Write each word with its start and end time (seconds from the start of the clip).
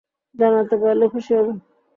জানাতে 0.35 0.75
পারলে 0.81 1.05
খুশি 1.13 1.31
হব। 1.37 1.47